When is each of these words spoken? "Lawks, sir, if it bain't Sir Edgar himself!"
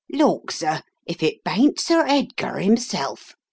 "Lawks, 0.11 0.55
sir, 0.57 0.81
if 1.05 1.21
it 1.21 1.43
bain't 1.43 1.79
Sir 1.79 2.07
Edgar 2.07 2.57
himself!" 2.57 3.35